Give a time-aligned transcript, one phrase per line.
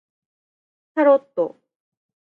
[0.95, 1.61] タロット